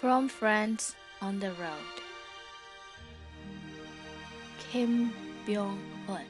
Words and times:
From 0.00 0.28
Friends 0.28 0.96
on 1.20 1.40
the 1.40 1.52
Road. 1.60 1.92
Kim 4.72 5.12
Byung 5.44 5.76
Hun 6.06 6.24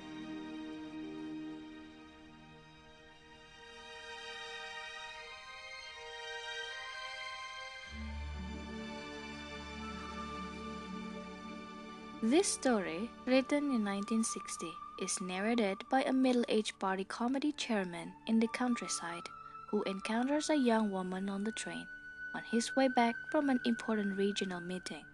This 12.25 12.49
story, 12.49 13.09
written 13.25 13.71
in 13.71 13.87
1960, 13.87 14.67
is 15.01 15.21
narrated 15.21 15.85
by 15.89 16.03
a 16.03 16.13
middle 16.13 16.45
aged 16.49 16.77
party 16.81 17.05
comedy 17.05 17.53
chairman 17.53 18.11
in 18.27 18.41
the 18.41 18.49
countryside 18.49 19.31
who 19.69 19.85
encounters 19.85 20.51
a 20.51 20.57
young 20.57 20.91
woman 20.91 21.29
on 21.29 21.45
the 21.45 21.53
train 21.53 21.87
on 22.35 22.43
his 22.51 22.75
way 22.77 22.89
back 22.89 23.15
from 23.31 23.51
an 23.51 23.61
important 23.65 24.17
regional 24.17 24.61
meeting. 24.61 25.05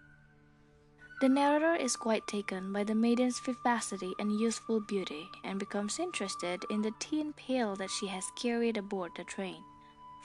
The 1.19 1.29
narrator 1.29 1.73
is 1.73 1.95
quite 1.95 2.27
taken 2.27 2.71
by 2.71 2.83
the 2.83 2.93
maiden's 2.93 3.39
vivacity 3.39 4.13
and 4.19 4.39
youthful 4.39 4.81
beauty 4.81 5.27
and 5.43 5.59
becomes 5.59 5.97
interested 5.97 6.63
in 6.69 6.83
the 6.83 6.93
tin 6.99 7.33
pail 7.33 7.75
that 7.77 7.89
she 7.89 8.05
has 8.07 8.31
carried 8.35 8.77
aboard 8.77 9.13
the 9.15 9.23
train, 9.23 9.63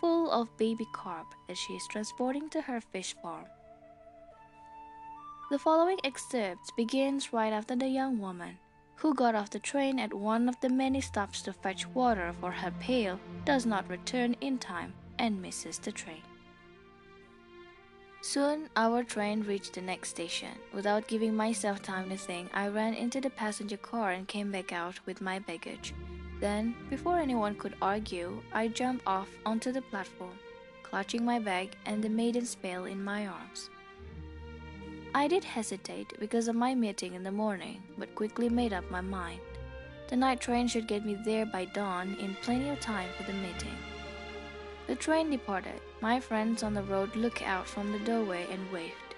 full 0.00 0.30
of 0.30 0.54
baby 0.58 0.86
carp 0.92 1.28
that 1.48 1.56
she 1.56 1.72
is 1.72 1.86
transporting 1.88 2.50
to 2.50 2.60
her 2.60 2.80
fish 2.80 3.14
farm. 3.22 3.46
The 5.50 5.58
following 5.58 5.98
excerpt 6.04 6.72
begins 6.76 7.32
right 7.32 7.52
after 7.52 7.74
the 7.74 7.88
young 7.88 8.18
woman, 8.18 8.58
who 8.96 9.14
got 9.14 9.34
off 9.34 9.50
the 9.50 9.58
train 9.58 9.98
at 9.98 10.12
one 10.12 10.48
of 10.48 10.60
the 10.60 10.68
many 10.68 11.00
stops 11.00 11.40
to 11.42 11.52
fetch 11.52 11.86
water 11.88 12.34
for 12.38 12.52
her 12.52 12.70
pail, 12.80 13.18
does 13.46 13.64
not 13.64 13.88
return 13.88 14.36
in 14.42 14.58
time 14.58 14.92
and 15.18 15.40
misses 15.40 15.78
the 15.78 15.92
train. 15.92 16.22
Soon 18.32 18.70
our 18.76 19.04
train 19.04 19.42
reached 19.42 19.74
the 19.74 19.82
next 19.82 20.08
station. 20.08 20.48
Without 20.72 21.06
giving 21.06 21.36
myself 21.36 21.82
time 21.82 22.08
to 22.08 22.16
think, 22.16 22.48
I 22.54 22.68
ran 22.68 22.94
into 22.94 23.20
the 23.20 23.28
passenger 23.28 23.76
car 23.76 24.12
and 24.12 24.26
came 24.26 24.50
back 24.50 24.72
out 24.72 24.98
with 25.04 25.20
my 25.20 25.38
baggage. 25.38 25.92
Then, 26.40 26.74
before 26.88 27.18
anyone 27.18 27.54
could 27.54 27.74
argue, 27.82 28.42
I 28.50 28.68
jumped 28.68 29.06
off 29.06 29.28
onto 29.44 29.70
the 29.70 29.82
platform, 29.82 30.38
clutching 30.82 31.26
my 31.26 31.40
bag 31.40 31.76
and 31.84 32.02
the 32.02 32.08
maiden's 32.08 32.54
pail 32.54 32.86
in 32.86 33.04
my 33.04 33.26
arms. 33.26 33.68
I 35.14 35.28
did 35.28 35.44
hesitate 35.44 36.18
because 36.18 36.48
of 36.48 36.56
my 36.56 36.74
meeting 36.74 37.12
in 37.12 37.24
the 37.24 37.30
morning, 37.30 37.82
but 37.98 38.14
quickly 38.14 38.48
made 38.48 38.72
up 38.72 38.90
my 38.90 39.02
mind. 39.02 39.40
The 40.08 40.16
night 40.16 40.40
train 40.40 40.68
should 40.68 40.88
get 40.88 41.04
me 41.04 41.18
there 41.22 41.44
by 41.44 41.66
dawn 41.66 42.16
in 42.18 42.34
plenty 42.40 42.70
of 42.70 42.80
time 42.80 43.10
for 43.14 43.24
the 43.24 43.34
meeting. 43.34 43.76
The 44.92 44.98
train 44.98 45.30
departed. 45.30 45.80
My 46.02 46.20
friends 46.20 46.62
on 46.62 46.74
the 46.74 46.82
road 46.82 47.16
looked 47.16 47.40
out 47.40 47.66
from 47.66 47.92
the 47.92 47.98
doorway 48.00 48.46
and 48.50 48.70
waved. 48.70 49.14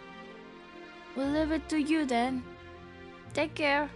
We'll 1.16 1.26
leave 1.26 1.50
it 1.50 1.68
to 1.70 1.78
you 1.78 2.06
then. 2.06 2.44
Take 3.32 3.56
care. 3.56 3.90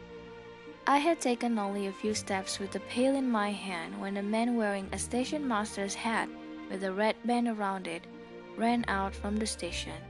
I 0.89 0.99
had 0.99 1.21
taken 1.21 1.57
only 1.57 1.87
a 1.87 1.93
few 1.93 2.15
steps 2.15 2.59
with 2.59 2.73
the 2.73 2.81
pail 2.81 3.15
in 3.15 3.31
my 3.31 3.53
hand 3.53 4.01
when 4.01 4.17
a 4.17 4.23
man 4.25 4.57
wearing 4.57 4.89
a 4.91 4.99
station 4.99 5.47
master's 5.47 5.95
hat 5.95 6.29
with 6.69 6.83
a 6.83 6.93
red 6.93 7.15
band 7.25 7.47
around 7.47 7.87
it 7.87 8.03
ran 8.57 8.85
out 8.89 9.15
from 9.15 9.37
the 9.37 9.47
station. 9.47 10.03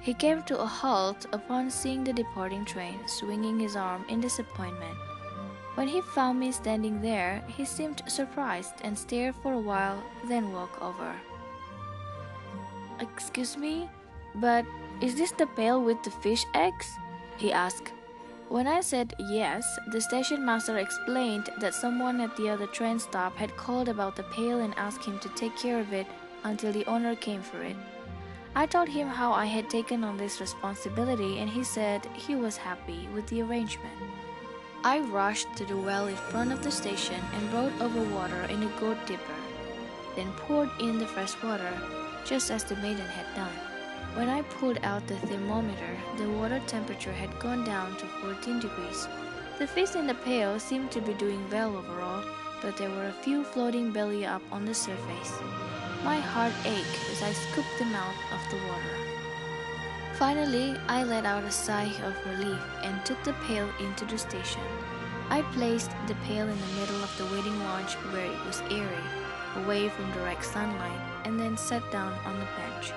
He 0.00 0.14
came 0.14 0.44
to 0.44 0.58
a 0.58 0.66
halt 0.66 1.26
upon 1.30 1.70
seeing 1.70 2.04
the 2.04 2.14
departing 2.14 2.64
train, 2.64 3.06
swinging 3.06 3.60
his 3.60 3.76
arm 3.76 4.06
in 4.08 4.22
disappointment. 4.22 4.96
When 5.76 5.88
he 5.88 6.00
found 6.00 6.40
me 6.40 6.52
standing 6.52 7.02
there, 7.02 7.44
he 7.46 7.66
seemed 7.66 8.02
surprised 8.08 8.80
and 8.80 8.96
stared 8.96 9.34
for 9.42 9.52
a 9.52 9.60
while, 9.60 10.02
then 10.24 10.50
walked 10.50 10.80
over. 10.80 11.14
Excuse 12.98 13.58
me, 13.58 13.90
but 14.36 14.64
is 15.02 15.16
this 15.16 15.32
the 15.32 15.46
pail 15.46 15.82
with 15.82 16.02
the 16.02 16.10
fish 16.10 16.46
eggs? 16.54 16.88
he 17.36 17.52
asked. 17.52 17.92
When 18.48 18.66
I 18.66 18.80
said 18.80 19.12
yes, 19.18 19.66
the 19.92 20.00
station 20.00 20.46
master 20.46 20.78
explained 20.78 21.50
that 21.60 21.74
someone 21.74 22.22
at 22.22 22.34
the 22.38 22.48
other 22.48 22.66
train 22.68 22.98
stop 22.98 23.36
had 23.36 23.54
called 23.58 23.90
about 23.90 24.16
the 24.16 24.22
pail 24.32 24.60
and 24.60 24.72
asked 24.78 25.04
him 25.04 25.18
to 25.18 25.28
take 25.36 25.58
care 25.58 25.78
of 25.78 25.92
it 25.92 26.06
until 26.44 26.72
the 26.72 26.86
owner 26.86 27.14
came 27.16 27.42
for 27.42 27.60
it. 27.62 27.76
I 28.54 28.64
told 28.64 28.88
him 28.88 29.08
how 29.08 29.32
I 29.32 29.44
had 29.44 29.68
taken 29.68 30.04
on 30.04 30.16
this 30.16 30.40
responsibility, 30.40 31.38
and 31.38 31.50
he 31.50 31.62
said 31.62 32.06
he 32.14 32.34
was 32.34 32.56
happy 32.56 33.08
with 33.12 33.26
the 33.26 33.42
arrangement. 33.42 33.92
I 34.86 35.00
rushed 35.00 35.56
to 35.56 35.64
the 35.64 35.76
well 35.76 36.06
in 36.06 36.14
front 36.14 36.52
of 36.52 36.62
the 36.62 36.70
station 36.70 37.20
and 37.34 37.50
brought 37.50 37.72
over 37.80 38.00
water 38.14 38.42
in 38.42 38.62
a 38.62 38.68
gourd 38.78 39.04
dipper, 39.04 39.40
then 40.14 40.30
poured 40.34 40.70
in 40.78 40.98
the 41.00 41.08
fresh 41.08 41.34
water, 41.42 41.72
just 42.24 42.52
as 42.52 42.62
the 42.62 42.76
maiden 42.76 43.08
had 43.08 43.26
done. 43.34 43.56
When 44.14 44.28
I 44.28 44.42
pulled 44.42 44.78
out 44.84 45.04
the 45.08 45.16
thermometer, 45.26 45.98
the 46.18 46.30
water 46.30 46.62
temperature 46.68 47.12
had 47.12 47.36
gone 47.40 47.64
down 47.64 47.96
to 47.96 48.06
14 48.22 48.60
degrees. 48.60 49.08
The 49.58 49.66
fish 49.66 49.96
in 49.96 50.06
the 50.06 50.14
pail 50.14 50.60
seemed 50.60 50.92
to 50.92 51.00
be 51.00 51.14
doing 51.14 51.44
well 51.50 51.76
overall, 51.76 52.24
but 52.62 52.76
there 52.76 52.90
were 52.90 53.08
a 53.08 53.22
few 53.24 53.42
floating 53.42 53.90
belly 53.90 54.24
up 54.24 54.42
on 54.52 54.66
the 54.66 54.74
surface. 54.74 55.32
My 56.04 56.20
heart 56.20 56.52
ached 56.64 57.10
as 57.10 57.24
I 57.24 57.32
scooped 57.32 57.76
them 57.80 57.92
out 57.92 58.14
of 58.30 58.50
the 58.52 58.58
water. 58.68 59.05
Finally, 60.18 60.74
I 60.88 61.04
let 61.04 61.26
out 61.26 61.44
a 61.44 61.50
sigh 61.50 61.92
of 62.02 62.16
relief 62.24 62.62
and 62.82 63.04
took 63.04 63.22
the 63.22 63.34
pail 63.44 63.68
into 63.78 64.06
the 64.06 64.16
station. 64.16 64.62
I 65.28 65.42
placed 65.52 65.90
the 66.06 66.14
pail 66.24 66.48
in 66.48 66.58
the 66.58 66.80
middle 66.80 67.04
of 67.04 67.14
the 67.18 67.26
waiting 67.26 67.58
lounge 67.58 67.92
where 68.12 68.24
it 68.24 68.46
was 68.46 68.62
airy, 68.70 69.04
away 69.56 69.90
from 69.90 70.10
direct 70.12 70.46
sunlight, 70.46 71.00
and 71.26 71.38
then 71.38 71.58
sat 71.58 71.82
down 71.92 72.14
on 72.24 72.38
the 72.38 72.48
bench. 72.56 72.92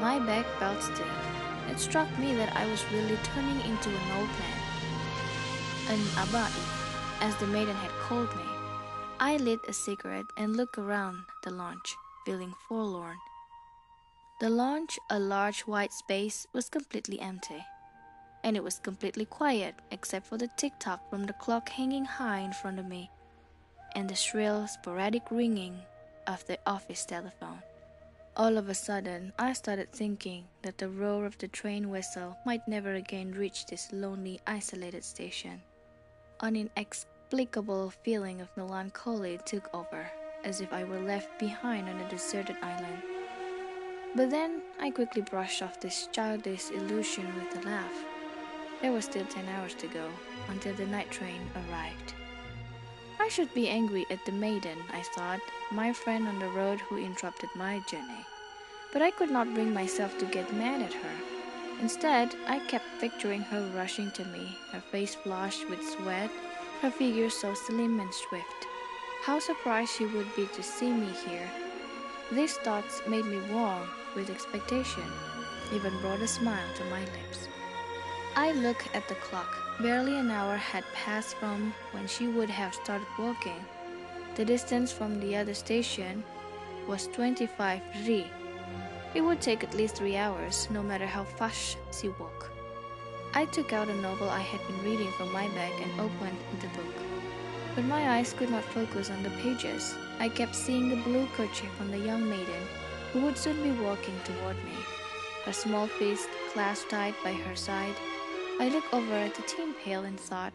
My 0.00 0.18
back 0.18 0.46
felt 0.58 0.80
stiff. 0.82 1.06
It 1.68 1.78
struck 1.78 2.08
me 2.18 2.34
that 2.36 2.56
I 2.56 2.64
was 2.70 2.82
really 2.90 3.18
turning 3.22 3.60
into 3.60 3.90
an 3.90 4.12
old 4.16 4.32
man. 4.40 4.58
An 5.90 6.00
abai, 6.24 6.50
as 7.20 7.36
the 7.36 7.48
maiden 7.48 7.76
had 7.76 7.90
called 8.00 8.34
me. 8.34 8.48
I 9.20 9.36
lit 9.36 9.60
a 9.68 9.74
cigarette 9.74 10.32
and 10.38 10.56
looked 10.56 10.78
around 10.78 11.24
the 11.42 11.50
lounge, 11.50 11.96
feeling 12.24 12.54
forlorn. 12.66 13.18
The 14.38 14.50
lounge, 14.50 14.98
a 15.08 15.18
large 15.18 15.62
white 15.62 15.92
space, 15.92 16.46
was 16.52 16.68
completely 16.68 17.20
empty. 17.20 17.64
And 18.44 18.56
it 18.56 18.62
was 18.62 18.78
completely 18.78 19.24
quiet 19.24 19.74
except 19.90 20.26
for 20.26 20.36
the 20.36 20.50
tick 20.56 20.74
tock 20.78 21.08
from 21.08 21.24
the 21.24 21.32
clock 21.32 21.70
hanging 21.70 22.04
high 22.04 22.40
in 22.40 22.52
front 22.52 22.78
of 22.78 22.86
me 22.86 23.10
and 23.96 24.10
the 24.10 24.14
shrill, 24.14 24.68
sporadic 24.68 25.22
ringing 25.30 25.80
of 26.26 26.46
the 26.46 26.58
office 26.66 27.06
telephone. 27.06 27.62
All 28.36 28.58
of 28.58 28.68
a 28.68 28.74
sudden, 28.74 29.32
I 29.38 29.54
started 29.54 29.90
thinking 29.90 30.44
that 30.60 30.76
the 30.76 30.90
roar 30.90 31.24
of 31.24 31.38
the 31.38 31.48
train 31.48 31.88
whistle 31.88 32.36
might 32.44 32.68
never 32.68 32.92
again 32.92 33.32
reach 33.32 33.64
this 33.64 33.88
lonely, 33.90 34.38
isolated 34.46 35.02
station. 35.02 35.62
An 36.40 36.56
inexplicable 36.56 37.90
feeling 38.04 38.42
of 38.42 38.54
melancholy 38.54 39.40
took 39.46 39.74
over, 39.74 40.10
as 40.44 40.60
if 40.60 40.70
I 40.74 40.84
were 40.84 41.00
left 41.00 41.38
behind 41.38 41.88
on 41.88 41.98
a 41.98 42.10
deserted 42.10 42.56
island. 42.62 43.15
But 44.16 44.30
then 44.30 44.62
I 44.80 44.88
quickly 44.92 45.20
brushed 45.20 45.60
off 45.60 45.78
this 45.78 46.08
childish 46.10 46.70
illusion 46.70 47.26
with 47.34 47.62
a 47.62 47.68
laugh. 47.68 47.92
There 48.80 48.90
were 48.90 49.02
still 49.02 49.26
10 49.26 49.46
hours 49.46 49.74
to 49.74 49.88
go 49.88 50.08
until 50.48 50.72
the 50.72 50.86
night 50.86 51.10
train 51.10 51.42
arrived. 51.54 52.14
I 53.20 53.28
should 53.28 53.52
be 53.52 53.68
angry 53.68 54.06
at 54.10 54.24
the 54.24 54.32
maiden, 54.32 54.78
I 54.90 55.02
thought, 55.14 55.40
my 55.70 55.92
friend 55.92 56.26
on 56.26 56.38
the 56.38 56.48
road 56.48 56.80
who 56.80 56.96
interrupted 56.96 57.50
my 57.54 57.82
journey. 57.90 58.24
But 58.90 59.02
I 59.02 59.10
could 59.10 59.30
not 59.30 59.52
bring 59.52 59.74
myself 59.74 60.16
to 60.18 60.24
get 60.24 60.50
mad 60.54 60.80
at 60.80 60.94
her. 60.94 61.16
Instead, 61.82 62.34
I 62.48 62.60
kept 62.60 62.86
picturing 62.98 63.42
her 63.42 63.70
rushing 63.76 64.10
to 64.12 64.24
me, 64.24 64.56
her 64.72 64.80
face 64.80 65.14
flushed 65.14 65.68
with 65.68 65.86
sweat, 65.86 66.30
her 66.80 66.90
figure 66.90 67.28
so 67.28 67.52
slim 67.52 68.00
and 68.00 68.14
swift. 68.14 68.66
How 69.24 69.40
surprised 69.40 69.92
she 69.92 70.06
would 70.06 70.34
be 70.34 70.46
to 70.46 70.62
see 70.62 70.90
me 70.90 71.10
here. 71.28 71.50
These 72.32 72.54
thoughts 72.54 73.02
made 73.06 73.26
me 73.26 73.40
warm 73.52 73.86
with 74.16 74.30
expectation, 74.30 75.04
even 75.72 75.96
brought 76.00 76.20
a 76.20 76.26
smile 76.26 76.66
to 76.76 76.84
my 76.86 77.00
lips. 77.00 77.46
I 78.34 78.52
looked 78.52 78.88
at 78.94 79.06
the 79.08 79.14
clock. 79.16 79.54
Barely 79.80 80.18
an 80.18 80.30
hour 80.30 80.56
had 80.56 80.84
passed 80.94 81.36
from 81.36 81.74
when 81.92 82.08
she 82.08 82.26
would 82.26 82.50
have 82.50 82.74
started 82.74 83.06
walking. 83.18 83.64
The 84.34 84.44
distance 84.44 84.90
from 84.90 85.20
the 85.20 85.36
other 85.36 85.54
station 85.54 86.24
was 86.88 87.08
25 87.08 87.82
ri. 88.06 88.26
It 89.14 89.20
would 89.20 89.40
take 89.40 89.62
at 89.62 89.74
least 89.74 89.96
three 89.96 90.16
hours, 90.16 90.68
no 90.70 90.82
matter 90.82 91.06
how 91.06 91.24
fast 91.24 91.76
she 91.92 92.08
walked. 92.08 92.50
I 93.34 93.44
took 93.44 93.72
out 93.72 93.88
a 93.88 93.94
novel 94.00 94.30
I 94.30 94.40
had 94.40 94.66
been 94.66 94.82
reading 94.82 95.12
from 95.12 95.32
my 95.32 95.46
bag 95.48 95.72
and 95.82 96.00
opened 96.00 96.38
the 96.60 96.68
book. 96.68 96.94
But 97.74 97.84
my 97.84 98.16
eyes 98.16 98.32
could 98.32 98.50
not 98.50 98.64
focus 98.64 99.10
on 99.10 99.22
the 99.22 99.30
pages. 99.42 99.94
I 100.18 100.30
kept 100.30 100.54
seeing 100.54 100.88
the 100.88 101.02
blue 101.02 101.26
kerchief 101.36 101.70
on 101.80 101.90
the 101.90 101.98
young 101.98 102.28
maiden 102.28 102.64
who 103.16 103.22
would 103.24 103.38
soon 103.38 103.62
be 103.62 103.70
walking 103.82 104.14
toward 104.24 104.56
me, 104.56 104.76
her 105.46 105.52
small 105.52 105.86
fist 105.86 106.28
clasped 106.52 106.90
tight 106.90 107.14
by 107.24 107.32
her 107.32 107.56
side. 107.56 107.94
I 108.60 108.68
looked 108.68 108.92
over 108.92 109.14
at 109.14 109.34
the 109.34 109.42
tin 109.42 109.72
pail 109.82 110.04
and 110.04 110.20
thought, 110.20 110.52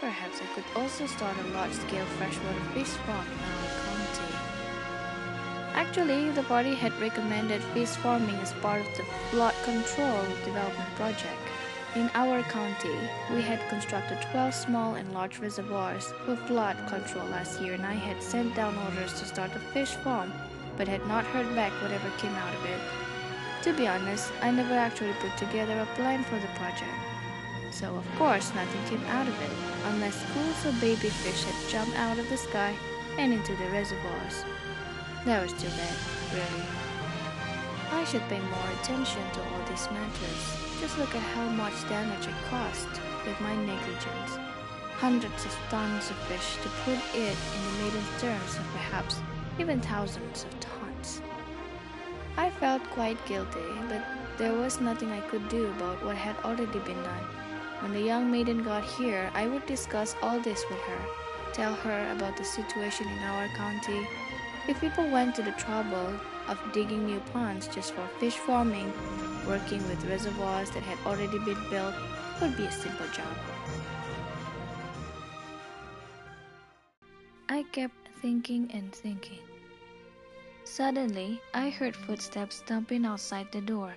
perhaps 0.00 0.40
I 0.42 0.52
could 0.52 0.64
also 0.74 1.06
start 1.06 1.36
a 1.38 1.50
large-scale 1.50 2.06
freshwater 2.18 2.64
fish 2.74 2.94
farm 3.06 3.24
in 3.24 3.38
our 3.54 3.70
county. 3.86 4.34
Actually, 5.74 6.30
the 6.32 6.42
party 6.42 6.74
had 6.74 7.00
recommended 7.00 7.62
fish 7.72 7.94
farming 8.02 8.34
as 8.42 8.52
part 8.54 8.80
of 8.80 8.96
the 8.96 9.04
flood 9.30 9.54
control 9.62 10.22
development 10.44 10.90
project. 10.96 11.44
In 11.94 12.10
our 12.14 12.42
county, 12.42 12.98
we 13.32 13.42
had 13.42 13.68
constructed 13.68 14.18
12 14.32 14.52
small 14.54 14.96
and 14.96 15.14
large 15.14 15.38
reservoirs 15.38 16.12
for 16.26 16.34
flood 16.34 16.76
control 16.88 17.26
last 17.26 17.60
year, 17.60 17.74
and 17.74 17.86
I 17.86 17.94
had 17.94 18.20
sent 18.20 18.56
down 18.56 18.76
orders 18.76 19.12
to 19.20 19.24
start 19.24 19.54
a 19.54 19.60
fish 19.60 19.94
farm, 20.02 20.32
but 20.76 20.88
had 20.88 21.06
not 21.06 21.24
heard 21.26 21.54
back 21.54 21.72
whatever 21.82 22.10
came 22.18 22.34
out 22.34 22.54
of 22.54 22.64
it. 22.64 22.80
To 23.62 23.72
be 23.72 23.86
honest, 23.86 24.32
I 24.42 24.50
never 24.50 24.74
actually 24.74 25.14
put 25.14 25.36
together 25.36 25.78
a 25.78 25.94
plan 25.96 26.24
for 26.24 26.38
the 26.38 26.52
project. 26.58 27.00
So, 27.70 27.96
of 27.96 28.06
course, 28.16 28.54
nothing 28.54 28.84
came 28.86 29.06
out 29.06 29.26
of 29.26 29.42
it, 29.42 29.50
unless 29.86 30.20
schools 30.20 30.64
of 30.66 30.80
baby 30.80 31.08
fish 31.08 31.44
had 31.44 31.70
jumped 31.70 31.96
out 31.96 32.18
of 32.18 32.28
the 32.28 32.36
sky 32.36 32.74
and 33.18 33.32
into 33.32 33.56
the 33.56 33.70
reservoirs. 33.70 34.44
That 35.24 35.42
was 35.42 35.52
too 35.54 35.68
bad, 35.68 35.96
really. 36.34 36.64
I 37.90 38.04
should 38.04 38.22
pay 38.28 38.40
more 38.40 38.70
attention 38.80 39.22
to 39.32 39.40
all 39.40 39.64
these 39.68 39.88
matters. 39.90 40.42
Just 40.80 40.98
look 40.98 41.14
at 41.14 41.22
how 41.34 41.48
much 41.50 41.88
damage 41.88 42.26
it 42.26 42.34
caused 42.50 43.00
with 43.24 43.40
my 43.40 43.54
negligence. 43.56 44.38
Hundreds 44.98 45.44
of 45.44 45.56
tons 45.70 46.10
of 46.10 46.16
fish 46.28 46.56
to 46.62 46.68
put 46.84 46.98
it 47.14 47.36
in 47.56 47.60
the 47.64 47.82
maiden 47.82 48.04
terms 48.18 48.56
of 48.56 48.66
perhaps 48.72 49.20
even 49.58 49.80
thousands 49.80 50.44
of 50.44 50.50
tons. 50.60 50.63
I 52.36 52.50
felt 52.50 52.82
quite 52.90 53.24
guilty, 53.26 53.62
but 53.88 54.02
there 54.38 54.54
was 54.54 54.80
nothing 54.80 55.12
I 55.12 55.20
could 55.20 55.48
do 55.48 55.66
about 55.68 56.04
what 56.04 56.16
had 56.16 56.36
already 56.44 56.80
been 56.80 57.02
done. 57.02 57.24
When 57.80 57.92
the 57.92 58.00
young 58.00 58.30
maiden 58.30 58.64
got 58.64 58.82
here, 58.82 59.30
I 59.34 59.46
would 59.46 59.66
discuss 59.66 60.16
all 60.20 60.40
this 60.40 60.64
with 60.68 60.80
her, 60.80 60.98
tell 61.52 61.74
her 61.74 62.10
about 62.10 62.36
the 62.36 62.44
situation 62.44 63.06
in 63.06 63.18
our 63.18 63.46
county. 63.56 64.08
If 64.66 64.80
people 64.80 65.08
went 65.10 65.36
to 65.36 65.42
the 65.42 65.52
trouble 65.52 66.12
of 66.48 66.58
digging 66.72 67.06
new 67.06 67.20
ponds 67.32 67.68
just 67.68 67.92
for 67.92 68.06
fish 68.18 68.36
farming, 68.36 68.92
working 69.46 69.86
with 69.88 70.04
reservoirs 70.06 70.70
that 70.70 70.82
had 70.82 70.98
already 71.06 71.38
been 71.38 71.62
built 71.70 71.94
would 72.40 72.56
be 72.56 72.64
a 72.64 72.72
simple 72.72 73.06
job. 73.08 73.36
I 77.48 77.62
kept 77.70 78.08
thinking 78.20 78.70
and 78.72 78.92
thinking. 78.92 79.53
Suddenly, 80.64 81.42
I 81.52 81.68
heard 81.68 81.94
footsteps 81.94 82.62
thumping 82.62 83.04
outside 83.04 83.52
the 83.52 83.60
door, 83.60 83.96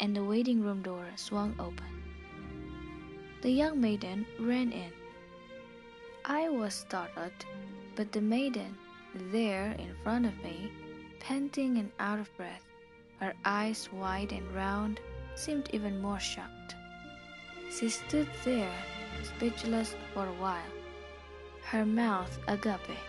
and 0.00 0.14
the 0.14 0.24
waiting 0.24 0.60
room 0.62 0.82
door 0.82 1.06
swung 1.14 1.54
open. 1.60 1.86
The 3.40 3.50
young 3.52 3.80
maiden 3.80 4.26
ran 4.38 4.72
in. 4.72 4.92
I 6.24 6.48
was 6.48 6.74
startled, 6.74 7.46
but 7.94 8.10
the 8.10 8.20
maiden, 8.20 8.76
there 9.14 9.72
in 9.78 9.94
front 10.02 10.26
of 10.26 10.36
me, 10.42 10.72
panting 11.20 11.78
and 11.78 11.92
out 12.00 12.18
of 12.18 12.36
breath, 12.36 12.64
her 13.20 13.32
eyes 13.44 13.88
wide 13.92 14.32
and 14.32 14.52
round, 14.52 15.00
seemed 15.36 15.70
even 15.72 16.02
more 16.02 16.18
shocked. 16.18 16.74
She 17.70 17.88
stood 17.88 18.28
there, 18.44 18.74
speechless 19.22 19.94
for 20.12 20.26
a 20.26 20.40
while, 20.40 20.72
her 21.62 21.86
mouth 21.86 22.38
agape. 22.48 23.07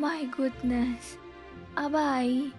My 0.00 0.24
goodness, 0.24 1.18
Abai! 1.76 2.52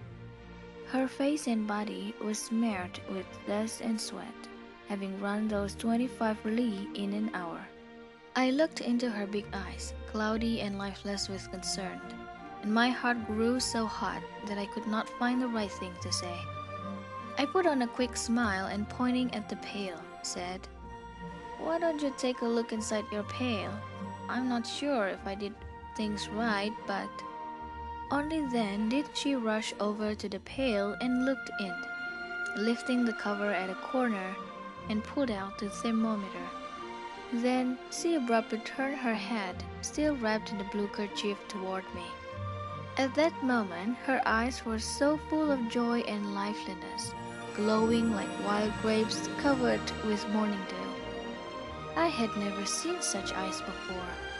Her 0.86 1.08
face 1.08 1.48
and 1.48 1.66
body 1.66 2.14
was 2.22 2.38
smeared 2.38 3.00
with 3.10 3.26
dust 3.48 3.80
and 3.80 4.00
sweat, 4.00 4.40
having 4.88 5.20
run 5.20 5.48
those 5.48 5.74
25 5.74 6.44
li 6.44 6.88
in 6.94 7.12
an 7.12 7.30
hour. 7.34 7.60
I 8.36 8.52
looked 8.52 8.80
into 8.80 9.10
her 9.10 9.26
big 9.26 9.46
eyes, 9.52 9.92
cloudy 10.06 10.60
and 10.60 10.78
lifeless 10.78 11.28
with 11.28 11.50
concern 11.50 12.00
and 12.62 12.72
my 12.72 12.90
heart 12.90 13.26
grew 13.26 13.58
so 13.58 13.86
hot 13.86 14.22
that 14.46 14.58
I 14.58 14.66
could 14.66 14.86
not 14.86 15.08
find 15.18 15.42
the 15.42 15.48
right 15.48 15.70
thing 15.70 15.92
to 16.00 16.12
say. 16.12 16.38
I 17.38 17.46
put 17.46 17.66
on 17.66 17.82
a 17.82 17.88
quick 17.88 18.16
smile 18.16 18.66
and 18.66 18.88
pointing 18.88 19.34
at 19.34 19.48
the 19.48 19.56
pail, 19.56 20.00
said, 20.22 20.60
Why 21.58 21.78
don't 21.78 22.00
you 22.00 22.14
take 22.16 22.42
a 22.42 22.46
look 22.46 22.72
inside 22.72 23.04
your 23.10 23.24
pail? 23.24 23.72
I'm 24.28 24.48
not 24.48 24.66
sure 24.66 25.08
if 25.08 25.26
I 25.26 25.34
did 25.34 25.54
things 25.96 26.28
right, 26.28 26.72
but. 26.86 27.10
Only 28.12 28.42
then 28.42 28.90
did 28.90 29.06
she 29.14 29.36
rush 29.36 29.72
over 29.80 30.14
to 30.14 30.28
the 30.28 30.40
pail 30.40 30.94
and 31.00 31.24
looked 31.24 31.50
in, 31.58 31.74
lifting 32.58 33.06
the 33.06 33.14
cover 33.14 33.50
at 33.50 33.70
a 33.70 33.74
corner 33.74 34.36
and 34.90 35.02
pulled 35.02 35.30
out 35.30 35.56
the 35.58 35.70
thermometer. 35.70 36.46
Then 37.32 37.78
she 37.90 38.16
abruptly 38.16 38.58
turned 38.58 38.98
her 38.98 39.14
head, 39.14 39.64
still 39.80 40.14
wrapped 40.16 40.52
in 40.52 40.58
the 40.58 40.64
blue 40.64 40.88
kerchief, 40.88 41.38
toward 41.48 41.84
me. 41.94 42.04
At 42.98 43.14
that 43.14 43.42
moment, 43.42 43.96
her 44.04 44.20
eyes 44.26 44.62
were 44.66 44.78
so 44.78 45.16
full 45.30 45.50
of 45.50 45.70
joy 45.70 46.00
and 46.00 46.34
liveliness, 46.34 47.14
glowing 47.56 48.14
like 48.14 48.44
wild 48.44 48.74
grapes 48.82 49.26
covered 49.38 49.80
with 50.04 50.28
morning 50.28 50.60
dew. 50.68 51.96
I 51.96 52.08
had 52.08 52.36
never 52.36 52.66
seen 52.66 53.00
such 53.00 53.32
eyes 53.32 53.62
before. 53.62 54.31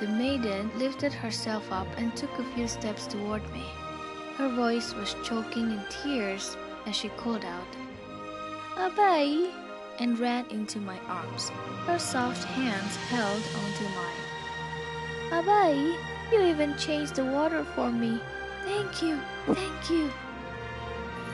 The 0.00 0.08
maiden 0.08 0.70
lifted 0.78 1.12
herself 1.12 1.70
up 1.70 1.86
and 1.98 2.16
took 2.16 2.30
a 2.38 2.44
few 2.54 2.66
steps 2.66 3.06
toward 3.06 3.42
me. 3.52 3.64
Her 4.38 4.48
voice 4.48 4.94
was 4.94 5.14
choking 5.22 5.72
in 5.72 5.82
tears 5.90 6.56
as 6.86 6.96
she 6.96 7.10
called 7.10 7.44
out, 7.44 7.68
Abai, 8.76 9.52
and 9.98 10.18
ran 10.18 10.46
into 10.48 10.78
my 10.78 10.98
arms. 11.06 11.50
Her 11.84 11.98
soft 11.98 12.44
hands 12.44 12.96
held 13.12 13.42
onto 13.60 13.84
mine. 13.92 15.44
Abai, 15.44 15.94
you 16.32 16.44
even 16.44 16.78
changed 16.78 17.16
the 17.16 17.26
water 17.26 17.62
for 17.76 17.92
me. 17.92 18.22
Thank 18.64 19.02
you, 19.02 19.20
thank 19.44 19.90
you. 19.90 20.10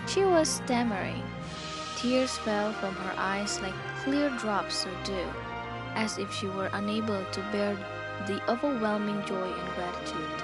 She 0.08 0.24
was 0.24 0.48
stammering. 0.48 1.22
Tears 1.98 2.36
fell 2.38 2.72
from 2.72 2.96
her 2.96 3.14
eyes 3.16 3.60
like 3.60 3.74
clear 4.02 4.28
drops 4.38 4.86
of 4.86 5.04
dew, 5.04 5.28
as 5.94 6.18
if 6.18 6.34
she 6.34 6.48
were 6.48 6.70
unable 6.72 7.24
to 7.30 7.40
bear 7.52 7.78
the 8.26 8.40
overwhelming 8.50 9.24
joy 9.24 9.52
and 9.52 9.74
gratitude. 9.74 10.42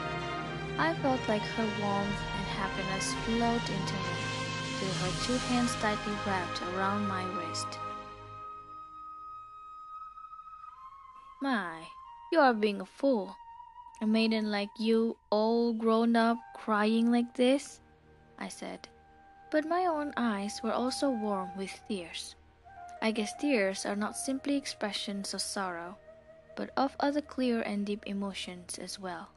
I 0.79 0.95
felt 1.03 1.21
like 1.29 1.43
her 1.43 1.69
warmth 1.81 2.21
and 2.37 2.47
happiness 2.47 3.15
flowed 3.25 3.61
into 3.61 3.95
me 3.95 4.33
through 4.79 5.07
her 5.07 5.13
two 5.25 5.39
hands 5.49 5.75
tightly 5.77 6.15
wrapped 6.27 6.63
around 6.75 7.07
my 7.07 7.25
wrist. 7.35 7.79
My, 11.41 11.87
you 12.33 12.41
are 12.41 12.55
being 12.55 12.81
a 12.81 12.87
fool, 12.87 13.37
a 14.01 14.07
maiden 14.07 14.51
like 14.51 14.71
you, 14.79 15.17
all 15.31 15.73
grown 15.73 16.17
up, 16.17 16.39
crying 16.55 17.11
like 17.11 17.35
this? 17.35 17.81
I 18.39 18.49
said. 18.49 18.89
But 19.51 19.69
my 19.69 19.87
own 19.87 20.13
eyes 20.17 20.61
were 20.63 20.73
also 20.73 21.11
warm 21.11 21.51
with 21.57 21.79
tears. 21.89 22.35
I 23.03 23.11
guess 23.11 23.33
tears 23.41 23.85
are 23.85 23.97
not 23.97 24.17
simply 24.17 24.57
expressions 24.57 25.35
of 25.35 25.41
sorrow, 25.41 25.99
but 26.57 26.71
of 26.77 26.97
other 27.01 27.21
clear 27.21 27.63
and 27.63 27.87
deep 27.87 28.05
emotions 28.07 28.79
as 28.79 28.99
well. 28.99 29.29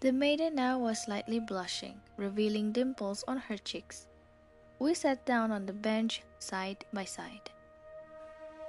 The 0.00 0.12
maiden 0.12 0.54
now 0.54 0.78
was 0.78 1.02
slightly 1.02 1.38
blushing, 1.38 2.00
revealing 2.16 2.72
dimples 2.72 3.24
on 3.28 3.38
her 3.38 3.56
cheeks. 3.56 4.06
We 4.78 4.94
sat 4.94 5.24
down 5.24 5.52
on 5.52 5.66
the 5.66 5.72
bench 5.72 6.22
side 6.38 6.84
by 6.92 7.04
side. 7.04 7.50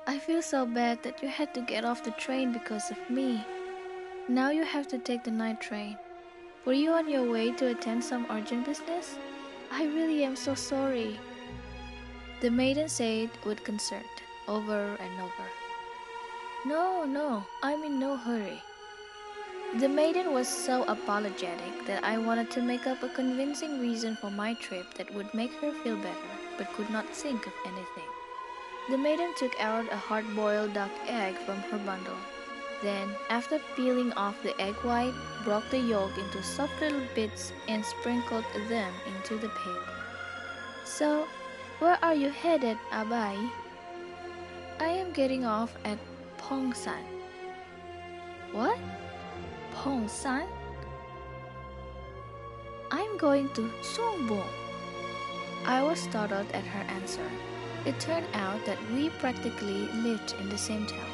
I 0.06 0.20
feel 0.20 0.42
so 0.42 0.66
bad 0.66 1.02
that 1.04 1.24
you 1.24 1.30
had 1.30 1.54
to 1.56 1.62
get 1.62 1.86
off 1.86 2.04
the 2.04 2.12
train 2.12 2.52
because 2.54 2.92
of 2.92 3.10
me, 3.10 3.44
now 4.30 4.52
you 4.52 4.64
have 4.64 4.88
to 4.88 4.98
take 4.98 5.26
the 5.26 5.32
night 5.32 5.60
train. 5.60 5.98
Were 6.66 6.72
you 6.72 6.92
on 6.92 7.10
your 7.10 7.30
way 7.30 7.52
to 7.52 7.68
attend 7.68 8.02
some 8.02 8.26
urgent 8.30 8.66
business? 8.66 9.18
I 9.70 9.84
really 9.84 10.24
am 10.24 10.38
so 10.38 10.56
sorry. 10.56 11.20
The 12.40 12.50
maiden 12.50 12.88
said 12.88 13.32
with 13.44 13.66
concern, 13.66 14.06
over 14.48 14.96
and 14.96 15.22
over. 15.22 15.63
No, 16.66 17.04
no, 17.06 17.46
I'm 17.62 17.84
in 17.84 18.00
no 18.00 18.18
hurry. 18.18 18.62
The 19.80 19.90
maiden 19.90 20.34
was 20.34 20.48
so 20.48 20.84
apologetic 20.84 21.86
that 21.88 22.04
I 22.04 22.18
wanted 22.18 22.52
to 22.52 22.62
make 22.62 22.88
up 22.88 23.04
a 23.04 23.10
convincing 23.10 23.80
reason 23.80 24.16
for 24.16 24.32
my 24.32 24.54
trip 24.56 24.94
that 24.96 25.14
would 25.14 25.34
make 25.34 25.54
her 25.62 25.72
feel 25.84 25.98
better, 25.98 26.34
but 26.58 26.72
could 26.74 26.90
not 26.90 27.10
think 27.10 27.48
of 27.48 27.54
anything. 27.66 28.12
The 28.90 28.98
maiden 28.98 29.34
took 29.38 29.60
out 29.60 29.92
a 29.92 29.98
hard 29.98 30.26
boiled 30.36 30.74
duck 30.74 30.92
egg 31.08 31.36
from 31.46 31.58
her 31.72 31.78
bundle 31.80 32.18
then, 32.84 33.16
after 33.30 33.60
peeling 33.78 34.12
off 34.14 34.44
the 34.44 34.60
egg 34.62 34.76
white, 34.84 35.14
broke 35.46 35.68
the 35.70 35.80
yolk 35.80 36.18
into 36.18 36.44
soft 36.44 36.82
little 36.82 37.02
bits 37.16 37.54
and 37.70 37.84
sprinkled 37.84 38.44
them 38.68 38.94
into 39.08 39.38
the 39.38 39.48
pail. 39.48 39.84
So, 40.84 41.26
where 41.80 41.98
are 42.04 42.14
you 42.14 42.30
headed, 42.30 42.78
Abai? 42.92 43.50
I 44.80 44.88
am 44.88 45.14
getting 45.14 45.46
off 45.46 45.74
at 45.86 45.98
Pongsan. 46.44 47.04
What? 48.52 48.78
Pong 49.72 50.10
San? 50.10 50.46
I'm 52.92 53.18
going 53.18 53.48
to 53.54 53.72
Songbong. 53.82 54.52
I 55.66 55.82
was 55.82 56.00
startled 56.00 56.52
at 56.52 56.66
her 56.66 56.84
answer. 56.92 57.30
It 57.86 57.98
turned 58.02 58.28
out 58.34 58.66
that 58.66 58.78
we 58.92 59.10
practically 59.24 59.88
lived 60.04 60.36
in 60.42 60.50
the 60.50 60.58
same 60.58 60.86
town. 60.86 61.14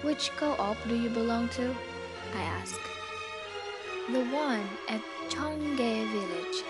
Which 0.00 0.30
co-op 0.38 0.78
do 0.88 0.96
you 0.96 1.10
belong 1.10 1.50
to? 1.60 1.74
I 2.34 2.42
asked. 2.42 2.88
The 4.10 4.24
one 4.32 4.66
at 4.88 5.02
Chonge 5.28 5.92
village. 6.08 6.64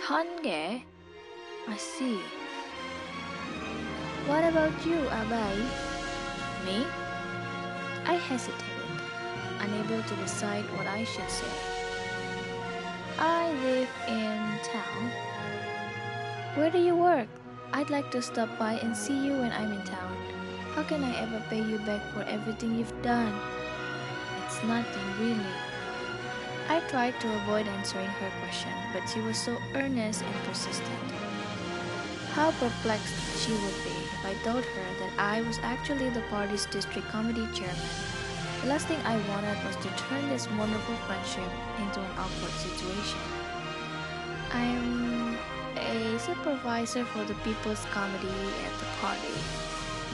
Chonge? 0.00 0.82
I 1.68 1.76
see. 1.76 2.18
What 4.26 4.44
about 4.44 4.74
you, 4.86 4.96
Abai? 5.20 5.89
Me? 6.64 6.86
I 8.04 8.14
hesitated, 8.14 9.00
unable 9.60 10.02
to 10.02 10.16
decide 10.16 10.64
what 10.76 10.86
I 10.86 11.04
should 11.04 11.30
say. 11.30 11.46
I 13.18 13.52
live 13.64 13.88
in 14.08 14.58
town. 14.64 15.10
Where 16.54 16.70
do 16.70 16.78
you 16.78 16.96
work? 16.96 17.28
I'd 17.72 17.90
like 17.90 18.10
to 18.10 18.20
stop 18.20 18.58
by 18.58 18.74
and 18.74 18.96
see 18.96 19.16
you 19.16 19.32
when 19.32 19.52
I'm 19.52 19.72
in 19.72 19.82
town. 19.84 20.16
How 20.74 20.82
can 20.82 21.04
I 21.04 21.16
ever 21.22 21.42
pay 21.48 21.62
you 21.62 21.78
back 21.78 22.02
for 22.12 22.22
everything 22.22 22.74
you've 22.74 23.02
done? 23.02 23.32
It's 24.44 24.62
nothing, 24.64 25.08
really. 25.20 25.54
I 26.68 26.80
tried 26.88 27.18
to 27.20 27.34
avoid 27.42 27.68
answering 27.68 28.06
her 28.06 28.30
question, 28.42 28.72
but 28.92 29.08
she 29.08 29.20
was 29.20 29.38
so 29.38 29.56
earnest 29.74 30.22
and 30.22 30.34
persistent. 30.44 31.10
How 32.32 32.52
perplexed 32.52 33.44
she 33.44 33.52
would 33.52 33.84
be 33.84 33.99
I 34.24 34.34
told 34.44 34.64
her 34.64 34.88
that 35.00 35.12
I 35.18 35.40
was 35.42 35.58
actually 35.62 36.10
the 36.10 36.20
party's 36.30 36.66
district 36.66 37.08
committee 37.08 37.48
chairman. 37.54 37.90
The 38.62 38.68
last 38.68 38.86
thing 38.86 39.00
I 39.04 39.16
wanted 39.28 39.56
was 39.64 39.76
to 39.76 39.88
turn 39.96 40.28
this 40.28 40.48
wonderful 40.50 40.94
friendship 41.06 41.50
into 41.80 42.00
an 42.00 42.10
awkward 42.18 42.52
situation. 42.60 43.20
I'm 44.52 45.38
a 45.76 46.18
supervisor 46.18 47.04
for 47.06 47.24
the 47.24 47.34
People's 47.42 47.84
Comedy 47.86 48.28
at 48.66 48.74
the 48.80 48.86
party, 49.00 49.34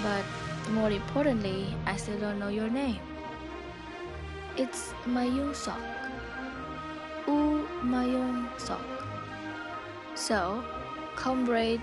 but 0.03 0.25
more 0.73 0.91
importantly, 0.91 1.75
I 1.87 1.97
still 1.97 2.19
don't 2.19 2.39
know 2.39 2.49
your 2.49 2.71
name. 2.71 3.01
It's 4.57 4.93
Mayung 5.05 5.55
Sok. 5.55 5.81
U 7.27 7.67
Mayung 7.83 8.49
Sok. 8.61 8.87
So, 10.15 10.65
comrade 11.17 11.83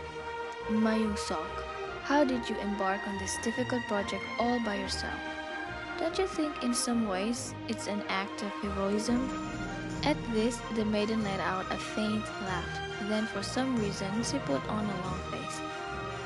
Mayung 0.69 1.17
Sok, 1.17 1.62
how 2.03 2.23
did 2.25 2.49
you 2.49 2.57
embark 2.59 2.99
on 3.07 3.17
this 3.17 3.37
difficult 3.43 3.81
project 3.87 4.23
all 4.37 4.59
by 4.59 4.75
yourself? 4.75 5.19
Don't 5.97 6.17
you 6.19 6.27
think 6.27 6.61
in 6.61 6.73
some 6.73 7.07
ways 7.07 7.55
it's 7.69 7.87
an 7.87 8.03
act 8.09 8.43
of 8.43 8.51
heroism? 8.61 9.29
At 10.03 10.17
this, 10.33 10.59
the 10.75 10.83
maiden 10.83 11.23
let 11.23 11.39
out 11.39 11.65
a 11.71 11.77
faint 11.77 12.25
laugh. 12.43 12.67
Then, 13.07 13.25
for 13.27 13.41
some 13.41 13.77
reason, 13.77 14.11
she 14.23 14.37
put 14.39 14.67
on 14.67 14.83
a 14.83 15.01
long 15.07 15.19
face. 15.31 15.61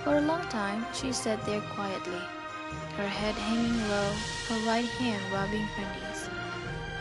For 0.04 0.18
a 0.18 0.22
long 0.22 0.42
time, 0.50 0.84
she 0.94 1.12
sat 1.12 1.46
there 1.46 1.62
quietly, 1.76 2.22
her 2.98 3.08
head 3.08 3.36
hanging 3.36 3.78
low, 3.90 4.12
her 4.50 4.68
right 4.68 4.90
hand 4.98 5.22
rubbing 5.32 5.68
her 5.78 5.88
knees. 5.94 6.30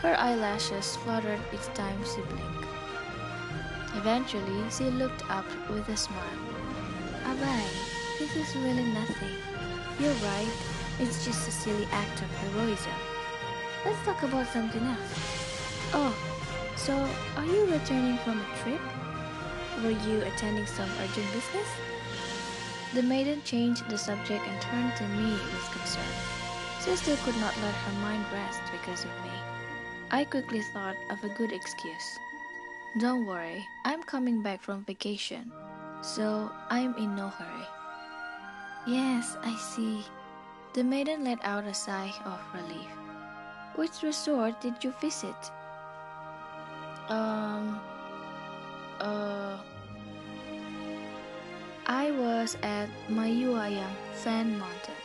Her 0.03 0.15
eyelashes 0.19 0.95
fluttered 0.97 1.39
each 1.51 1.65
time 1.73 1.97
she 2.05 2.21
blinked. 2.21 2.67
Eventually, 3.95 4.69
she 4.69 4.85
looked 4.91 5.27
up 5.31 5.45
with 5.69 5.89
a 5.89 5.97
smile. 5.97 6.41
Abai, 7.25 7.96
this 8.19 8.35
is 8.35 8.55
really 8.55 8.83
nothing. 8.83 9.35
You're 9.99 10.19
right, 10.25 10.51
it's 10.99 11.23
just 11.23 11.47
a 11.47 11.51
silly 11.51 11.87
act 11.91 12.21
of 12.21 12.29
heroism. 12.37 12.93
Let's 13.85 14.03
talk 14.05 14.23
about 14.23 14.47
something 14.47 14.81
else. 14.81 15.13
Oh, 15.93 16.15
so 16.75 16.93
are 17.35 17.45
you 17.45 17.65
returning 17.65 18.17
from 18.19 18.41
a 18.41 18.57
trip? 18.63 18.81
Were 19.83 19.97
you 20.09 20.21
attending 20.21 20.65
some 20.65 20.89
urgent 20.99 21.27
business? 21.31 21.69
The 22.93 23.03
maiden 23.03 23.41
changed 23.43 23.87
the 23.89 23.97
subject 23.97 24.43
and 24.47 24.61
turned 24.61 24.95
to 24.97 25.07
me 25.09 25.31
with 25.31 25.71
concern. 25.71 26.13
Still 26.95 27.17
could 27.17 27.35
not 27.35 27.55
let 27.57 27.73
her 27.73 28.01
mind 28.01 28.25
rest 28.31 28.61
because 28.71 29.03
of 29.03 29.11
me. 29.23 29.31
I 30.09 30.23
quickly 30.23 30.61
thought 30.61 30.95
of 31.09 31.23
a 31.23 31.29
good 31.29 31.51
excuse. 31.51 32.17
Don't 32.97 33.25
worry, 33.25 33.67
I'm 33.83 34.01
coming 34.01 34.41
back 34.41 34.63
from 34.63 34.85
vacation, 34.85 35.51
so 36.01 36.49
I'm 36.69 36.95
in 36.95 37.15
no 37.15 37.27
hurry. 37.27 37.67
Yes, 38.87 39.35
I 39.43 39.53
see. 39.57 40.05
The 40.71 40.81
maiden 40.81 41.25
let 41.25 41.43
out 41.43 41.65
a 41.65 41.73
sigh 41.73 42.13
of 42.23 42.39
relief. 42.55 42.87
Which 43.75 44.01
resort 44.01 44.61
did 44.61 44.81
you 44.81 44.93
visit? 45.01 45.35
Um, 47.09 47.81
uh, 49.01 49.57
I 51.85 52.11
was 52.11 52.55
at 52.63 52.87
Mayuayang 53.09 53.91
Sand 54.15 54.57
Mountain. 54.57 54.95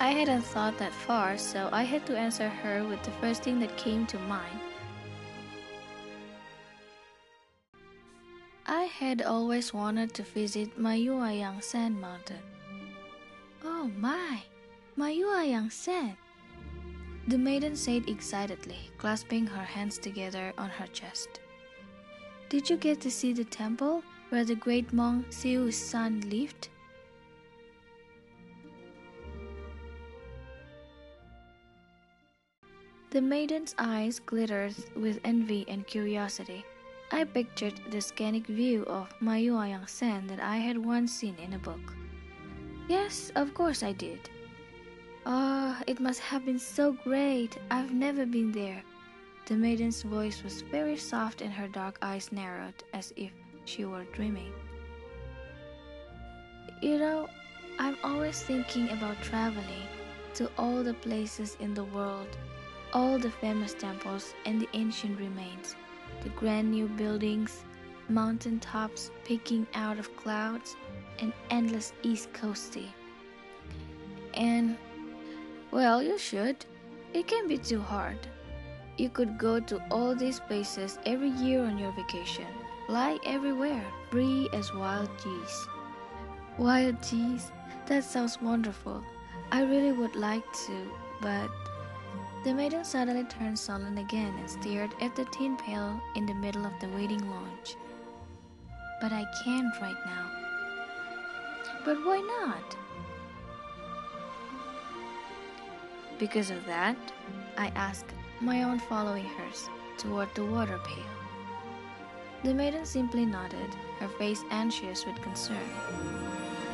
I 0.00 0.08
hadn't 0.10 0.42
thought 0.42 0.78
that 0.78 0.92
far, 0.92 1.36
so 1.36 1.68
I 1.72 1.82
had 1.82 2.06
to 2.06 2.16
answer 2.16 2.48
her 2.48 2.84
with 2.88 3.02
the 3.02 3.12
first 3.20 3.42
thing 3.42 3.60
that 3.60 3.76
came 3.76 4.06
to 4.06 4.18
mind. 4.20 4.58
I 8.66 8.84
had 8.84 9.20
always 9.20 9.74
wanted 9.74 10.14
to 10.14 10.22
visit 10.22 10.80
Myohyangsan 10.80 12.00
Mountain. 12.00 12.53
Oh 13.84 13.92
my, 13.98 14.42
Myohyangsan! 14.96 16.16
The 17.28 17.36
maiden 17.36 17.76
said 17.76 18.08
excitedly, 18.08 18.78
clasping 18.96 19.46
her 19.46 19.62
hands 19.62 19.98
together 19.98 20.54
on 20.56 20.70
her 20.70 20.86
chest. 20.86 21.40
Did 22.48 22.70
you 22.70 22.78
get 22.78 23.02
to 23.02 23.10
see 23.10 23.34
the 23.34 23.44
temple 23.44 24.02
where 24.30 24.46
the 24.46 24.54
great 24.54 24.90
monk 24.94 25.26
Siu's 25.30 25.76
son 25.76 26.22
lived? 26.30 26.70
The 33.10 33.20
maiden's 33.20 33.74
eyes 33.76 34.18
glittered 34.18 34.76
with 34.96 35.20
envy 35.24 35.66
and 35.68 35.86
curiosity. 35.86 36.64
I 37.12 37.24
pictured 37.24 37.78
the 37.90 38.00
scenic 38.00 38.46
view 38.46 38.84
of 38.86 39.12
Myohyangsan 39.20 40.26
that 40.28 40.40
I 40.40 40.56
had 40.56 40.78
once 40.78 41.12
seen 41.12 41.36
in 41.36 41.52
a 41.52 41.58
book. 41.58 42.03
Yes, 42.88 43.32
of 43.34 43.54
course 43.54 43.82
I 43.82 43.92
did. 43.92 44.30
Ah, 45.26 45.78
oh, 45.78 45.84
it 45.86 46.00
must 46.00 46.20
have 46.20 46.44
been 46.44 46.58
so 46.58 46.92
great. 46.92 47.56
I've 47.70 47.92
never 47.92 48.26
been 48.26 48.52
there. 48.52 48.82
The 49.46 49.56
maiden's 49.56 50.02
voice 50.02 50.42
was 50.42 50.62
very 50.62 50.96
soft 50.96 51.40
and 51.40 51.52
her 51.52 51.68
dark 51.68 51.98
eyes 52.02 52.32
narrowed 52.32 52.82
as 52.92 53.12
if 53.16 53.32
she 53.64 53.84
were 53.84 54.04
dreaming. 54.12 54.52
You 56.82 56.98
know, 56.98 57.28
I'm 57.78 57.96
always 58.04 58.42
thinking 58.42 58.90
about 58.90 59.22
traveling 59.22 59.88
to 60.34 60.50
all 60.58 60.82
the 60.82 60.94
places 60.94 61.56
in 61.60 61.74
the 61.74 61.84
world 61.84 62.36
all 62.94 63.18
the 63.18 63.30
famous 63.30 63.74
temples 63.74 64.34
and 64.46 64.60
the 64.60 64.68
ancient 64.72 65.18
remains, 65.18 65.74
the 66.22 66.28
grand 66.30 66.70
new 66.70 66.86
buildings, 66.86 67.64
mountain 68.08 68.60
tops 68.60 69.10
peeking 69.24 69.66
out 69.74 69.98
of 69.98 70.14
clouds, 70.16 70.76
and 71.18 71.32
endless 71.50 71.92
East 72.02 72.32
Coast 72.32 72.72
sea. 72.72 72.92
And, 74.34 74.76
well, 75.70 76.02
you 76.02 76.18
should. 76.18 76.64
It 77.12 77.26
can 77.26 77.46
be 77.48 77.58
too 77.58 77.80
hard. 77.80 78.18
You 78.96 79.08
could 79.08 79.38
go 79.38 79.60
to 79.60 79.82
all 79.90 80.14
these 80.14 80.40
places 80.40 80.98
every 81.04 81.30
year 81.30 81.64
on 81.64 81.78
your 81.78 81.92
vacation, 81.92 82.46
Lie 82.86 83.18
everywhere, 83.24 83.82
free 84.10 84.46
as 84.52 84.74
wild 84.74 85.08
geese. 85.24 85.66
Wild 86.58 87.00
geese? 87.00 87.50
That 87.86 88.04
sounds 88.04 88.42
wonderful. 88.42 89.02
I 89.50 89.62
really 89.62 89.92
would 89.92 90.14
like 90.14 90.44
to, 90.66 90.90
but 91.22 91.48
the 92.44 92.52
maiden 92.52 92.84
suddenly 92.84 93.24
turned 93.24 93.58
sullen 93.58 93.96
again 93.96 94.34
and 94.38 94.50
stared 94.50 94.90
at 95.00 95.16
the 95.16 95.24
tin 95.32 95.56
pail 95.56 95.98
in 96.14 96.26
the 96.26 96.34
middle 96.34 96.66
of 96.66 96.78
the 96.78 96.88
waiting 96.88 97.26
lounge. 97.30 97.76
But 99.00 99.12
I 99.12 99.24
can't 99.42 99.74
right 99.80 99.96
now. 100.04 100.43
But 101.84 101.98
why 102.04 102.20
not? 102.20 102.76
Because 106.18 106.50
of 106.50 106.64
that, 106.64 106.96
I 107.58 107.66
asked, 107.76 108.12
my 108.40 108.62
own 108.62 108.78
following 108.78 109.24
hers, 109.24 109.68
toward 109.98 110.34
the 110.34 110.44
water 110.44 110.78
pail. 110.84 111.04
The 112.42 112.54
maiden 112.54 112.86
simply 112.86 113.26
nodded, 113.26 113.74
her 114.00 114.08
face 114.08 114.42
anxious 114.50 115.04
with 115.04 115.20
concern. 115.22 115.68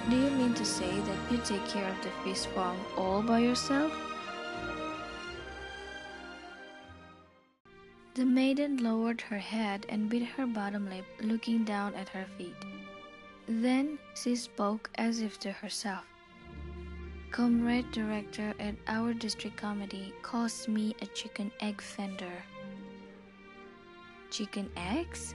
Do 0.08 0.16
you 0.16 0.30
mean 0.30 0.54
to 0.54 0.64
say 0.64 1.00
that 1.00 1.32
you 1.32 1.38
take 1.38 1.66
care 1.68 1.88
of 1.88 2.00
the 2.02 2.10
fish 2.22 2.46
farm 2.46 2.78
all 2.96 3.22
by 3.22 3.40
yourself? 3.40 3.92
The 8.14 8.24
maiden 8.24 8.76
lowered 8.76 9.20
her 9.22 9.38
head 9.38 9.86
and 9.88 10.08
bit 10.08 10.24
her 10.36 10.46
bottom 10.46 10.88
lip, 10.88 11.06
looking 11.20 11.64
down 11.64 11.94
at 11.94 12.08
her 12.10 12.26
feet. 12.36 12.69
Then 13.50 13.98
she 14.14 14.36
spoke 14.36 14.90
as 14.94 15.20
if 15.20 15.40
to 15.40 15.50
herself. 15.50 16.04
Comrade 17.32 17.90
director 17.90 18.54
at 18.60 18.76
our 18.86 19.12
district 19.12 19.56
committee 19.56 20.14
calls 20.22 20.68
me 20.68 20.94
a 21.02 21.06
chicken 21.06 21.50
egg 21.58 21.82
vendor. 21.82 22.44
Chicken 24.30 24.70
eggs? 24.76 25.34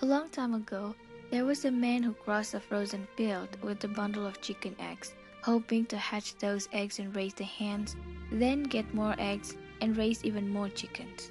A 0.00 0.06
long 0.06 0.30
time 0.30 0.54
ago, 0.54 0.94
there 1.30 1.44
was 1.44 1.66
a 1.66 1.70
man 1.70 2.02
who 2.02 2.14
crossed 2.14 2.54
a 2.54 2.60
frozen 2.60 3.06
field 3.14 3.62
with 3.62 3.84
a 3.84 3.88
bundle 3.88 4.24
of 4.24 4.40
chicken 4.40 4.74
eggs 4.78 5.12
hoping 5.42 5.84
to 5.86 5.96
hatch 5.98 6.36
those 6.38 6.68
eggs 6.72 6.98
and 6.98 7.14
raise 7.14 7.34
the 7.34 7.44
hens, 7.44 7.94
then 8.32 8.62
get 8.62 8.92
more 8.92 9.14
eggs 9.18 9.56
and 9.80 9.96
raise 9.96 10.24
even 10.24 10.48
more 10.48 10.68
chickens. 10.68 11.30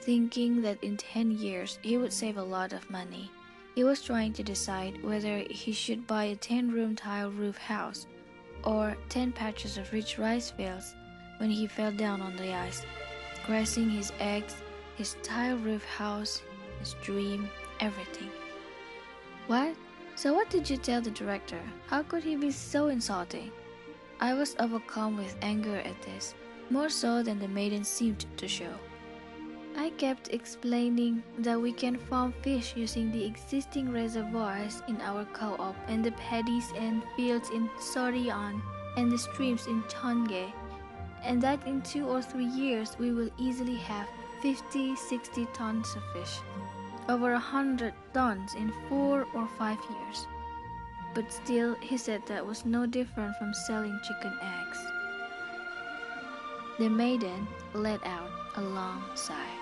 Thinking 0.00 0.62
that 0.62 0.82
in 0.82 0.96
10 0.96 1.32
years 1.32 1.78
he 1.82 1.96
would 1.96 2.12
save 2.12 2.36
a 2.36 2.42
lot 2.42 2.72
of 2.72 2.90
money, 2.90 3.30
he 3.74 3.84
was 3.84 4.02
trying 4.02 4.32
to 4.32 4.42
decide 4.42 5.02
whether 5.04 5.38
he 5.50 5.72
should 5.72 6.06
buy 6.06 6.24
a 6.24 6.36
10 6.36 6.72
room 6.72 6.96
tile 6.96 7.30
roof 7.30 7.56
house 7.58 8.06
or 8.64 8.96
10 9.08 9.32
patches 9.32 9.78
of 9.78 9.92
rich 9.92 10.18
rice 10.18 10.50
fields 10.50 10.94
when 11.38 11.50
he 11.50 11.66
fell 11.66 11.92
down 11.92 12.20
on 12.20 12.36
the 12.36 12.52
ice, 12.52 12.84
crashing 13.44 13.88
his 13.88 14.12
eggs, 14.18 14.56
his 14.96 15.16
tile 15.22 15.56
roof 15.58 15.84
house, 15.84 16.42
his 16.80 16.94
dream, 17.02 17.48
everything. 17.80 18.30
What? 19.46 19.74
So, 20.16 20.34
what 20.34 20.50
did 20.50 20.68
you 20.68 20.76
tell 20.76 21.00
the 21.00 21.12
director? 21.12 21.60
How 21.86 22.02
could 22.02 22.24
he 22.24 22.34
be 22.34 22.50
so 22.50 22.88
insulting? 22.88 23.52
I 24.20 24.34
was 24.34 24.56
overcome 24.58 25.16
with 25.16 25.36
anger 25.42 25.76
at 25.76 26.02
this, 26.02 26.34
more 26.70 26.88
so 26.88 27.22
than 27.22 27.38
the 27.38 27.48
maiden 27.48 27.84
seemed 27.84 28.26
to 28.36 28.48
show. 28.48 28.72
I 29.76 29.90
kept 29.90 30.28
explaining 30.34 31.22
that 31.38 31.60
we 31.60 31.72
can 31.72 31.96
farm 31.96 32.34
fish 32.42 32.74
using 32.76 33.12
the 33.12 33.24
existing 33.24 33.92
reservoirs 33.92 34.82
in 34.88 35.00
our 35.00 35.24
co 35.26 35.54
op 35.58 35.76
and 35.86 36.04
the 36.04 36.12
paddies 36.12 36.72
and 36.76 37.02
fields 37.16 37.50
in 37.50 37.68
Sorian 37.78 38.60
and 38.96 39.12
the 39.12 39.18
streams 39.18 39.66
in 39.66 39.82
Chonge, 39.84 40.52
and 41.22 41.40
that 41.42 41.64
in 41.66 41.82
two 41.82 42.08
or 42.08 42.20
three 42.22 42.46
years 42.46 42.96
we 42.98 43.12
will 43.12 43.30
easily 43.38 43.76
have 43.76 44.08
50 44.42 44.96
60 44.96 45.46
tons 45.54 45.94
of 45.96 46.02
fish 46.12 46.40
over 47.08 47.32
a 47.32 47.38
hundred 47.38 47.94
tons 48.12 48.54
in 48.54 48.72
four 48.88 49.26
or 49.34 49.48
five 49.58 49.78
years. 49.90 50.26
But 51.14 51.32
still, 51.32 51.74
he 51.80 51.96
said 51.96 52.22
that 52.26 52.46
was 52.46 52.64
no 52.64 52.86
different 52.86 53.34
from 53.36 53.54
selling 53.54 53.98
chicken 54.06 54.38
eggs. 54.42 54.97
The 56.78 56.88
maiden 56.88 57.48
let 57.74 58.06
out 58.06 58.30
a 58.54 58.62
long 58.62 59.02
sigh. 59.16 59.57